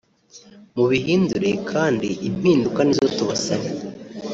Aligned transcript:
mubihindure 0.75 1.49
kandi 1.71 2.07
impinduka 2.27 2.79
nizo 2.83 3.07
tubasaba 3.17 3.67